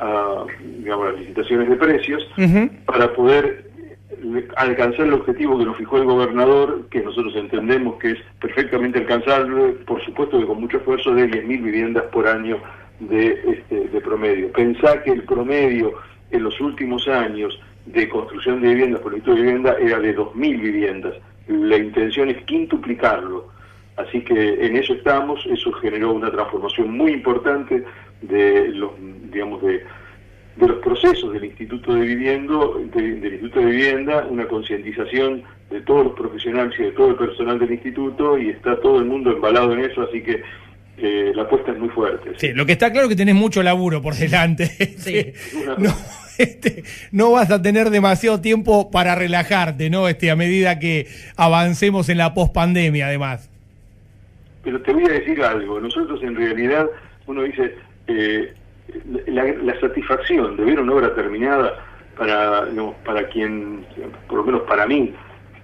a, 0.00 0.46
digamos, 0.78 1.12
las 1.12 1.20
licitaciones 1.20 1.68
de 1.68 1.76
precios 1.76 2.26
para 2.86 3.12
poder 3.12 3.70
alcanzar 4.56 5.06
el 5.06 5.14
objetivo 5.14 5.58
que 5.58 5.64
nos 5.64 5.76
fijó 5.76 5.96
el 5.96 6.04
gobernador, 6.04 6.88
que 6.90 7.00
nosotros 7.02 7.34
entendemos 7.36 7.96
que 7.98 8.12
es 8.12 8.18
perfectamente 8.40 8.98
alcanzable, 8.98 9.72
por 9.86 10.04
supuesto 10.04 10.38
que 10.38 10.46
con 10.46 10.60
mucho 10.60 10.78
esfuerzo, 10.78 11.14
de 11.14 11.28
10.000 11.28 11.62
viviendas 11.62 12.04
por 12.04 12.26
año 12.26 12.58
de, 13.00 13.40
este, 13.46 13.88
de 13.88 14.00
promedio. 14.00 14.52
Pensar 14.52 15.02
que 15.02 15.12
el 15.12 15.22
promedio 15.22 15.94
en 16.30 16.42
los 16.42 16.60
últimos 16.60 17.08
años 17.08 17.58
de 17.86 18.08
construcción 18.08 18.60
de 18.60 18.68
viviendas, 18.68 19.00
proyecto 19.00 19.34
de 19.34 19.40
vivienda, 19.40 19.76
era 19.80 19.98
de 19.98 20.16
2.000 20.16 20.60
viviendas. 20.60 21.14
La 21.48 21.76
intención 21.76 22.28
es 22.28 22.42
quintuplicarlo. 22.44 23.48
Así 24.06 24.20
que 24.22 24.66
en 24.66 24.76
eso 24.76 24.94
estamos, 24.94 25.44
eso 25.46 25.72
generó 25.72 26.12
una 26.12 26.30
transformación 26.30 26.96
muy 26.96 27.12
importante 27.12 27.84
de 28.22 28.68
los, 28.68 28.92
digamos, 29.30 29.62
de, 29.62 29.84
de 30.56 30.68
los 30.68 30.78
procesos 30.78 31.32
del 31.32 31.44
Instituto 31.44 31.94
de, 31.94 32.00
Viviendo, 32.02 32.80
del 32.94 33.24
Instituto 33.24 33.60
de 33.60 33.66
Vivienda, 33.66 34.26
una 34.28 34.46
concientización 34.46 35.42
de 35.70 35.80
todos 35.82 36.04
los 36.06 36.14
profesionales 36.14 36.74
y 36.78 36.82
de 36.82 36.92
todo 36.92 37.10
el 37.10 37.16
personal 37.16 37.58
del 37.58 37.72
instituto 37.72 38.36
y 38.36 38.50
está 38.50 38.78
todo 38.80 38.98
el 38.98 39.04
mundo 39.04 39.30
embalado 39.30 39.72
en 39.72 39.84
eso, 39.84 40.02
así 40.02 40.20
que 40.20 40.42
eh, 40.98 41.32
la 41.34 41.42
apuesta 41.42 41.72
es 41.72 41.78
muy 41.78 41.88
fuerte. 41.90 42.32
Sí. 42.36 42.52
lo 42.52 42.66
que 42.66 42.72
está 42.72 42.90
claro 42.90 43.06
es 43.06 43.10
que 43.10 43.16
tenés 43.16 43.34
mucho 43.34 43.62
laburo 43.62 44.02
por 44.02 44.14
delante. 44.14 44.70
Sí. 44.98 45.32
no, 45.78 45.94
este, 46.36 46.82
no 47.10 47.30
vas 47.30 47.50
a 47.50 47.62
tener 47.62 47.90
demasiado 47.90 48.40
tiempo 48.40 48.90
para 48.90 49.14
relajarte, 49.14 49.88
¿no? 49.88 50.08
Este, 50.08 50.30
a 50.30 50.36
medida 50.36 50.78
que 50.78 51.06
avancemos 51.36 52.08
en 52.08 52.18
la 52.18 52.34
pospandemia, 52.34 53.06
además. 53.06 53.49
Pero 54.62 54.80
te 54.82 54.92
voy 54.92 55.04
a 55.04 55.12
decir 55.12 55.42
algo. 55.42 55.80
Nosotros, 55.80 56.22
en 56.22 56.36
realidad, 56.36 56.88
uno 57.26 57.42
dice, 57.42 57.74
eh, 58.06 58.54
la, 59.26 59.80
satisfacción 59.80 60.56
de 60.56 60.64
ver 60.64 60.80
una 60.80 60.94
obra 60.94 61.14
terminada 61.14 61.84
para, 62.16 62.66
para 63.04 63.28
quien, 63.28 63.86
por 64.28 64.38
lo 64.38 64.44
menos 64.44 64.62
para 64.62 64.86
mí, 64.86 65.14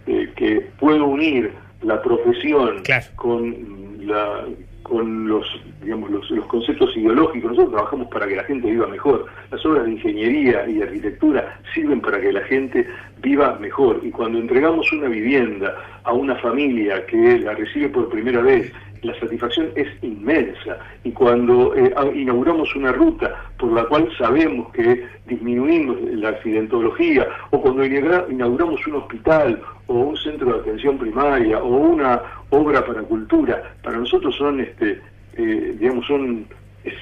eh, 0.06 0.32
que 0.36 0.68
puedo 0.78 1.06
unir 1.06 1.52
la 1.82 2.00
profesión 2.00 2.82
con 3.16 4.06
la 4.06 4.44
con 4.88 5.28
los, 5.28 5.44
digamos, 5.82 6.10
los, 6.10 6.46
conceptos 6.46 6.96
ideológicos. 6.96 7.50
Nosotros 7.50 7.74
trabajamos 7.74 8.06
para 8.06 8.28
que 8.28 8.36
la 8.36 8.44
gente 8.44 8.70
viva 8.70 8.86
mejor. 8.86 9.26
Las 9.50 9.66
obras 9.66 9.84
de 9.84 9.92
ingeniería 9.92 10.64
y 10.68 10.74
de 10.74 10.84
arquitectura 10.84 11.58
sirven 11.74 12.00
para 12.00 12.20
que 12.20 12.32
la 12.32 12.42
gente 12.42 12.86
viva 13.26 13.58
mejor. 13.60 14.00
Y 14.04 14.10
cuando 14.10 14.38
entregamos 14.38 14.92
una 14.92 15.08
vivienda 15.08 15.74
a 16.04 16.12
una 16.12 16.36
familia 16.36 17.04
que 17.06 17.40
la 17.40 17.54
recibe 17.54 17.88
por 17.88 18.08
primera 18.08 18.40
vez 18.40 18.72
la 19.02 19.18
satisfacción 19.18 19.68
es 19.74 19.88
inmensa 20.02 20.78
y 21.04 21.10
cuando 21.10 21.74
eh, 21.74 21.92
inauguramos 22.14 22.74
una 22.74 22.92
ruta 22.92 23.28
por 23.58 23.72
la 23.72 23.84
cual 23.84 24.08
sabemos 24.16 24.72
que 24.72 25.04
disminuimos 25.26 25.96
la 26.22 26.30
accidentología 26.30 27.28
o 27.50 27.60
cuando 27.60 27.84
inauguramos 27.84 28.84
un 28.86 28.94
hospital 28.94 29.60
o 29.86 29.94
un 29.94 30.16
centro 30.16 30.54
de 30.54 30.60
atención 30.60 30.96
primaria 30.96 31.58
o 31.58 31.68
una 31.68 32.22
obra 32.50 32.84
para 32.86 33.02
cultura, 33.02 33.74
para 33.82 33.98
nosotros 33.98 34.34
son, 34.36 34.60
este, 34.60 35.00
eh, 35.34 35.76
digamos, 35.78 36.06
son 36.06 36.46
es, 36.84 36.94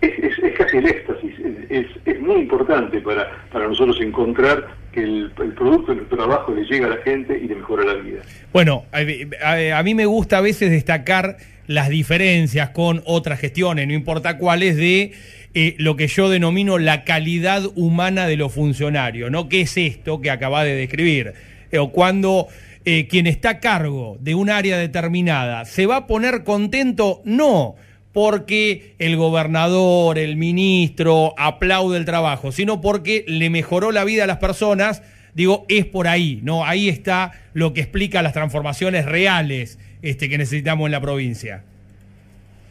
es, 0.00 0.54
casi 0.56 0.78
el 0.78 0.86
éxtasis, 0.86 1.34
es, 1.68 1.86
es, 2.04 2.20
muy 2.20 2.36
importante 2.36 3.00
para, 3.00 3.30
para 3.52 3.68
nosotros 3.68 4.00
encontrar 4.00 4.66
que 4.96 5.02
el, 5.02 5.30
producto 5.54 5.92
de 5.92 5.96
nuestro 5.96 6.16
trabajo 6.16 6.54
le 6.54 6.64
llega 6.64 6.86
a 6.86 6.90
la 6.90 7.02
gente 7.02 7.38
y 7.38 7.46
le 7.46 7.56
mejora 7.56 7.84
la 7.84 7.94
vida. 7.94 8.20
Bueno, 8.50 8.86
a, 8.92 9.82
mí 9.82 9.94
me 9.94 10.06
gusta 10.06 10.38
a 10.38 10.40
veces 10.40 10.70
destacar 10.70 11.36
las 11.66 11.90
diferencias 11.90 12.70
con 12.70 13.02
otras 13.04 13.38
gestiones, 13.38 13.86
no 13.86 13.92
importa 13.92 14.38
cuáles, 14.38 14.76
de 14.76 15.12
eh, 15.52 15.74
lo 15.78 15.96
que 15.96 16.06
yo 16.06 16.30
denomino 16.30 16.78
la 16.78 17.04
calidad 17.04 17.62
humana 17.74 18.26
de 18.26 18.36
los 18.36 18.54
funcionarios, 18.54 19.30
¿no? 19.30 19.50
¿Qué 19.50 19.62
es 19.62 19.76
esto 19.76 20.22
que 20.22 20.30
acaba 20.30 20.64
de 20.64 20.74
describir? 20.74 21.34
Eh, 21.70 21.78
o 21.78 21.90
cuando 21.90 22.48
eh, 22.86 23.06
quien 23.06 23.26
está 23.26 23.50
a 23.50 23.60
cargo 23.60 24.16
de 24.20 24.34
un 24.34 24.48
área 24.48 24.78
determinada 24.78 25.66
se 25.66 25.84
va 25.84 25.96
a 25.96 26.06
poner 26.06 26.42
contento, 26.42 27.20
no 27.26 27.76
porque 28.16 28.94
el 28.98 29.18
gobernador, 29.18 30.16
el 30.16 30.36
ministro 30.36 31.34
aplaude 31.36 31.98
el 31.98 32.06
trabajo, 32.06 32.50
sino 32.50 32.80
porque 32.80 33.26
le 33.28 33.50
mejoró 33.50 33.92
la 33.92 34.04
vida 34.04 34.24
a 34.24 34.26
las 34.26 34.38
personas, 34.38 35.02
digo, 35.34 35.66
es 35.68 35.84
por 35.84 36.08
ahí, 36.08 36.40
¿no? 36.42 36.64
Ahí 36.64 36.88
está 36.88 37.32
lo 37.52 37.74
que 37.74 37.82
explica 37.82 38.22
las 38.22 38.32
transformaciones 38.32 39.04
reales 39.04 39.78
este, 40.00 40.30
que 40.30 40.38
necesitamos 40.38 40.86
en 40.86 40.92
la 40.92 41.00
provincia. 41.02 41.64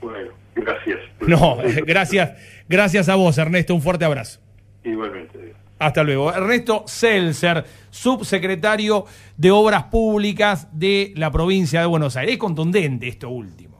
Bueno, 0.01 0.31
gracias. 0.55 0.97
No, 1.27 1.57
gracias, 1.85 2.31
gracias 2.67 3.07
a 3.07 3.13
vos, 3.13 3.37
Ernesto, 3.37 3.75
un 3.75 3.83
fuerte 3.83 4.03
abrazo. 4.03 4.39
Igualmente. 4.83 5.53
Hasta 5.77 6.01
luego. 6.01 6.33
Ernesto 6.33 6.85
Seltzer, 6.87 7.63
subsecretario 7.91 9.05
de 9.37 9.51
Obras 9.51 9.83
Públicas 9.83 10.69
de 10.71 11.13
la 11.15 11.29
provincia 11.29 11.81
de 11.81 11.85
Buenos 11.85 12.17
Aires. 12.17 12.33
Es 12.33 12.39
contundente 12.39 13.07
esto 13.07 13.29
último. 13.29 13.74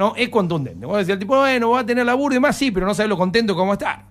¿No? 0.00 0.14
Es 0.16 0.30
contundente. 0.30 0.86
Vos 0.86 0.96
decís 0.96 1.12
el 1.12 1.18
tipo, 1.18 1.36
bueno, 1.36 1.68
voy 1.68 1.80
a 1.80 1.84
tener 1.84 2.06
laburo 2.06 2.32
y 2.32 2.36
demás, 2.36 2.56
sí, 2.56 2.70
pero 2.70 2.86
no 2.86 2.94
sabes 2.94 3.10
lo 3.10 3.18
contento 3.18 3.54
cómo 3.54 3.74
estar. 3.74 4.06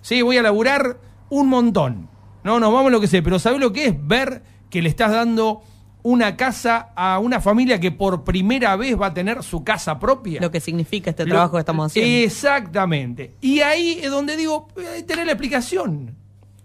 Sí, 0.00 0.22
voy 0.22 0.36
a 0.36 0.42
laburar 0.42 1.00
un 1.30 1.48
montón. 1.48 2.08
No, 2.44 2.60
no, 2.60 2.70
vamos 2.70 2.90
a 2.90 2.92
lo 2.92 3.00
que 3.00 3.08
sé, 3.08 3.22
pero 3.22 3.40
¿sabes 3.40 3.58
lo 3.58 3.72
que 3.72 3.86
es 3.86 4.06
ver 4.06 4.44
que 4.70 4.80
le 4.80 4.88
estás 4.88 5.10
dando 5.10 5.64
una 6.04 6.36
casa 6.36 6.92
a 6.94 7.18
una 7.18 7.40
familia 7.40 7.80
que 7.80 7.90
por 7.90 8.22
primera 8.22 8.76
vez 8.76 8.98
va 8.98 9.06
a 9.06 9.14
tener 9.14 9.42
su 9.42 9.64
casa 9.64 9.98
propia? 9.98 10.40
Lo 10.40 10.52
que 10.52 10.60
significa 10.60 11.10
este 11.10 11.26
trabajo 11.26 11.54
que 11.54 11.58
estamos 11.58 11.86
haciendo. 11.86 12.24
Exactamente. 12.24 13.34
Y 13.40 13.58
ahí 13.62 13.98
es 14.00 14.12
donde 14.12 14.36
digo, 14.36 14.68
ahí 14.94 15.02
tenés 15.02 15.26
la 15.26 15.32
explicación. 15.32 16.14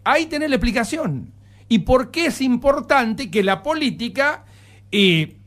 Ahí 0.04 0.28
tenés 0.28 0.52
la 0.52 0.58
explicación. 0.58 1.34
Y 1.68 1.80
por 1.80 2.12
qué 2.12 2.28
es 2.28 2.42
importante 2.42 3.32
que 3.32 3.42
la 3.42 3.64
política 3.64 4.46
eh, 4.92 5.38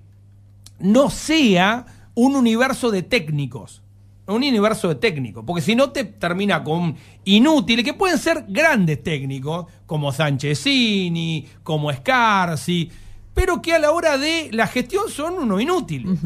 no 0.81 1.11
sea 1.11 1.87
un 2.15 2.37
universo 2.37 2.91
de 2.91 3.03
técnicos. 3.03 3.83
Un 4.27 4.37
universo 4.37 4.89
de 4.89 4.95
técnicos. 4.95 5.45
Porque 5.47 5.63
si 5.63 5.77
no 5.77 5.91
te 5.91 6.05
termina 6.05 6.65
con 6.65 6.97
inútiles, 7.25 7.85
que 7.85 7.95
pueden 7.95 8.19
ser 8.19 8.47
grandes 8.49 9.03
técnicos, 9.03 9.67
como 9.87 10.13
Sanchezini, 10.13 11.47
como 11.63 11.93
Scarsi, 11.93 12.91
pero 13.35 13.61
que 13.61 13.75
a 13.75 13.79
la 13.79 13.91
hora 13.91 14.17
de 14.17 14.49
la 14.53 14.67
gestión 14.67 15.11
son 15.11 15.35
unos 15.35 15.61
inútiles. 15.61 16.19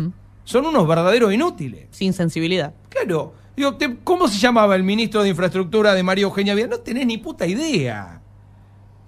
Son 0.45 0.65
unos 0.65 0.87
verdaderos 0.87 1.33
inútiles. 1.33 1.87
Sin 1.91 2.13
sensibilidad. 2.13 2.73
Claro. 2.89 3.35
Digo, 3.57 3.77
¿cómo 4.05 4.29
se 4.29 4.39
llamaba 4.39 4.77
el 4.77 4.85
ministro 4.85 5.23
de 5.23 5.31
Infraestructura 5.31 5.93
de 5.95 6.05
María 6.05 6.23
Eugenia 6.23 6.55
Vidal? 6.55 6.71
No 6.71 6.79
tenés 6.79 7.07
ni 7.07 7.19
puta 7.19 7.45
idea. 7.45 8.21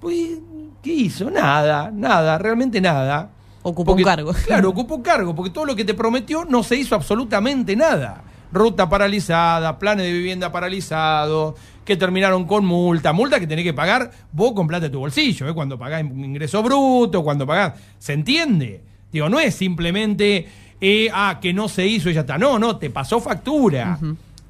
Pues, 0.00 0.38
¿qué 0.82 0.92
hizo? 0.92 1.30
Nada, 1.30 1.92
nada, 1.92 2.36
realmente 2.38 2.80
nada. 2.80 3.30
Ocupó 3.62 3.92
un 3.92 4.02
cargo. 4.02 4.32
Claro, 4.46 4.70
ocupó 4.70 4.96
un 4.96 5.02
cargo, 5.02 5.34
porque 5.34 5.50
todo 5.50 5.64
lo 5.66 5.76
que 5.76 5.84
te 5.84 5.94
prometió 5.94 6.44
no 6.44 6.62
se 6.62 6.76
hizo 6.76 6.94
absolutamente 6.94 7.76
nada. 7.76 8.22
Ruta 8.52 8.88
paralizada, 8.88 9.78
planes 9.78 10.06
de 10.06 10.12
vivienda 10.12 10.50
paralizados, 10.50 11.54
que 11.84 11.96
terminaron 11.96 12.46
con 12.46 12.64
multa, 12.64 13.12
multa 13.12 13.38
que 13.38 13.46
tenés 13.46 13.64
que 13.64 13.74
pagar 13.74 14.10
vos 14.32 14.52
con 14.52 14.66
plata 14.66 14.86
de 14.86 14.90
tu 14.90 14.98
bolsillo, 14.98 15.48
¿eh? 15.48 15.54
cuando 15.54 15.78
pagás 15.78 16.02
ingreso 16.02 16.62
bruto, 16.62 17.22
cuando 17.22 17.46
pagás. 17.46 17.74
¿Se 17.98 18.12
entiende? 18.12 18.82
Digo, 19.12 19.28
no 19.28 19.38
es 19.38 19.54
simplemente, 19.54 20.48
eh, 20.80 21.08
ah, 21.12 21.38
que 21.40 21.52
no 21.52 21.68
se 21.68 21.86
hizo 21.86 22.10
y 22.10 22.14
ya 22.14 22.20
está. 22.20 22.38
No, 22.38 22.58
no, 22.58 22.76
te 22.76 22.90
pasó 22.90 23.20
factura. 23.20 23.98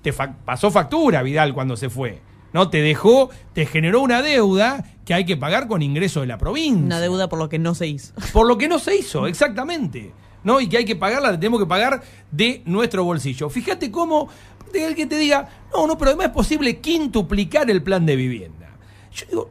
Te 0.03 0.13
pasó 0.13 0.71
factura, 0.71 1.23
Vidal, 1.23 1.53
cuando 1.53 1.77
se 1.77 1.91
fue. 1.91 2.21
¿No? 2.53 2.71
Te 2.71 2.83
dejó, 2.83 3.31
te 3.53 3.67
generó 3.67 4.01
una 4.01 4.23
deuda 4.23 4.85
que 5.05 5.15
hay 5.15 5.25
que 5.25 5.37
pagar 5.37 5.69
con 5.69 5.83
ingresos 5.83 6.23
de 6.23 6.27
la 6.27 6.39
provincia. 6.39 6.85
Una 6.85 7.01
deuda 7.01 7.29
por 7.29 7.39
lo 7.39 7.49
que 7.49 7.59
no 7.59 7.75
se 7.75 7.87
hizo. 7.87 8.15
Por 8.33 8.47
lo 8.47 8.59
que 8.59 8.69
no 8.69 8.79
se 8.79 8.97
hizo, 8.97 9.27
exactamente. 9.27 10.13
¿no? 10.45 10.61
Y 10.61 10.69
que 10.69 10.79
hay 10.79 10.85
que 10.85 10.97
pagarla, 10.97 11.33
la 11.33 11.41
tenemos 11.41 11.61
que 11.61 11.67
pagar 11.67 12.03
de 12.31 12.63
nuestro 12.65 13.05
bolsillo. 13.05 13.51
Fíjate 13.51 13.91
cómo, 13.91 14.29
el 14.73 14.95
que 14.95 15.07
te 15.07 15.19
diga, 15.19 15.49
no, 15.73 15.87
no, 15.87 15.99
pero 15.99 16.11
además 16.11 16.29
es 16.29 16.33
posible 16.33 16.79
quintuplicar 16.79 17.71
el 17.71 17.83
plan 17.83 18.07
de 18.07 18.17
vivienda. 18.17 18.71
Yo 19.13 19.27
digo, 19.29 19.51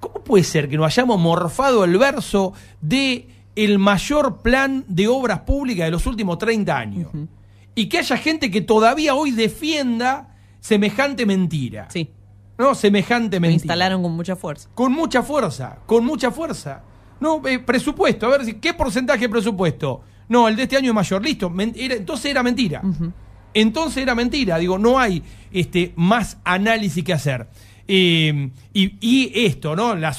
¿cómo, 0.00 0.24
puede 0.24 0.44
ser 0.44 0.68
que 0.68 0.76
nos 0.76 0.86
hayamos 0.86 1.18
morfado 1.20 1.84
el 1.84 1.96
verso 1.98 2.52
de 2.80 3.28
el 3.54 3.78
mayor 3.78 4.42
plan 4.42 4.84
de 4.86 5.08
obras 5.08 5.40
públicas 5.40 5.86
de 5.86 5.90
los 5.90 6.06
últimos 6.06 6.38
30 6.38 6.76
años? 6.76 7.08
y 7.78 7.90
que 7.90 7.98
haya 7.98 8.16
gente 8.16 8.50
que 8.50 8.62
todavía 8.62 9.14
hoy 9.14 9.30
defienda 9.30 10.34
semejante 10.60 11.26
mentira. 11.26 11.88
Sí. 11.90 12.10
No, 12.58 12.74
semejante 12.74 13.36
Lo 13.36 13.40
mentira. 13.42 13.62
instalaron 13.62 14.02
con 14.02 14.12
mucha 14.12 14.34
fuerza. 14.36 14.68
Con 14.74 14.92
mucha 14.92 15.22
fuerza, 15.22 15.78
con 15.86 16.04
mucha 16.04 16.30
fuerza. 16.30 16.82
No, 17.20 17.40
eh, 17.46 17.58
presupuesto, 17.58 18.26
a 18.26 18.30
ver, 18.30 18.44
si- 18.44 18.54
¿qué 18.54 18.74
porcentaje 18.74 19.20
de 19.20 19.28
presupuesto? 19.28 20.00
No, 20.28 20.48
el 20.48 20.56
de 20.56 20.64
este 20.64 20.76
año 20.76 20.90
es 20.90 20.94
mayor, 20.94 21.22
listo. 21.22 21.48
men- 21.50 21.74
era- 21.76 21.94
entonces 21.94 22.30
era 22.30 22.42
mentira. 22.42 22.82
Entonces 23.54 24.02
era 24.02 24.14
mentira. 24.14 24.58
Digo, 24.58 24.78
no 24.78 24.98
hay 24.98 25.22
este, 25.52 25.92
más 25.96 26.38
análisis 26.44 27.02
que 27.04 27.12
hacer. 27.12 27.46
Eh, 27.88 28.50
y, 28.74 28.96
y 29.00 29.46
esto, 29.46 29.76
¿no? 29.76 29.94
La 29.94 30.14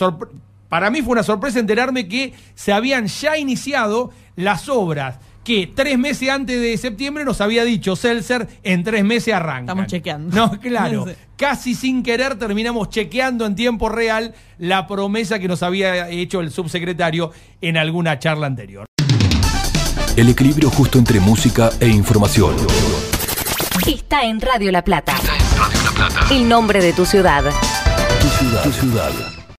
para 0.70 0.89
mí 0.89 1.01
fue 1.01 1.13
una 1.13 1.24
sorpresa 1.24 1.60
enterarme 1.60 2.08
que 2.08 2.34
se 2.56 2.74
habían 2.74 3.08
ya 3.08 3.38
iniciado 3.38 4.12
las 4.36 4.67
obras 4.70 5.20
que 5.48 5.72
tres 5.74 5.98
meses 5.98 6.27
antes 6.27 6.60
de 6.60 6.75
septiembre 6.75 7.24
nos 7.24 7.39
había 7.39 7.63
dicho 7.63 7.96
Seltzer, 7.96 8.50
en 8.63 8.84
tres 8.84 9.06
meses 9.06 9.34
arrancan. 9.34 9.63
Estamos 9.63 9.88
chequeando. 9.88 10.36
No, 10.36 10.60
claro. 10.60 11.06
Casi 11.38 11.74
sin 11.74 12.04
querer 12.04 12.38
terminamos 12.38 12.89
chequeando 12.89 13.46
en 13.46 13.56
tiempo 13.56 13.88
real 13.88 14.36
la 14.58 14.88
promesa 14.88 15.39
que 15.39 15.48
nos 15.48 15.63
había 15.63 16.10
hecho 16.10 16.42
el 16.42 16.51
subsecretario 16.51 17.32
en 17.62 17.77
alguna 17.77 18.20
charla 18.20 18.46
anterior. 18.46 18.88
El 20.18 20.27
equilibrio 20.27 20.70
justo 20.70 21.00
entre 21.00 21.22
música 21.22 21.70
e 21.80 21.88
información. 21.88 22.54
Está 23.88 24.24
en 24.24 24.42
Radio 24.42 24.70
La 24.74 24.84
Plata. 24.84 25.13
Radio 25.16 25.80
La 25.86 25.92
Plata. 26.10 26.27
El 26.30 26.50
nombre 26.50 26.82
de 26.82 26.92
tu 26.92 27.06
ciudad. 27.06 27.46
Tu 28.20 28.27
ciudad. 28.27 28.63
Tu 28.63 28.72
ciudad. 28.74 29.12